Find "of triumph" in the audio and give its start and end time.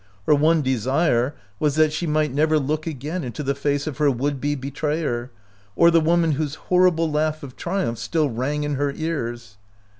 7.43-7.99